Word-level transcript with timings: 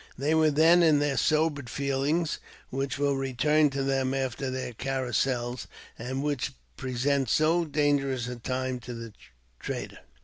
They 0.17 0.33
were 0.33 0.49
then 0.49 0.81
in 0.81 0.97
their 0.97 1.15
sobered 1.15 1.69
feelings, 1.69 2.39
which 2.71 2.97
will 2.97 3.13
return 3.15 3.69
to 3.69 3.83
them 3.83 4.15
after 4.15 4.49
their 4.49 4.73
carousals, 4.73 5.67
and 5.99 6.23
which 6.23 6.53
present 6.75 7.29
so 7.29 7.65
dangerous 7.65 8.27
a 8.27 8.37
time 8.37 8.79
to 8.79 8.95
the 8.95 9.13
trader. 9.59 9.99